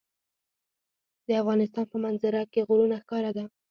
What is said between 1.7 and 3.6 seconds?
په منظره کې غرونه ښکاره ده.